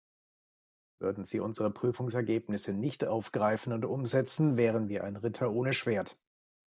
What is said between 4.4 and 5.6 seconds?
wären wir ein Ritter